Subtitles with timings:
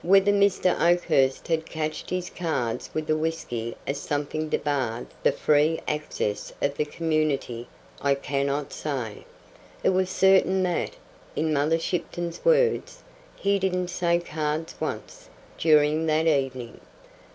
[0.00, 0.80] Whether Mr.
[0.80, 6.78] Oakhurst had cached his cards with the whisky as something debarred the free access of
[6.78, 7.68] the community,
[8.00, 9.26] I cannot say.
[9.84, 10.92] It was certain that,
[11.36, 13.02] in Mother Shipton's words,
[13.36, 15.28] he "didn't say cards once"
[15.58, 16.80] during that evening.